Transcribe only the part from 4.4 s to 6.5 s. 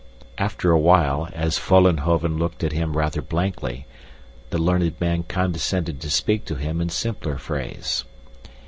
the learned man condescended to speak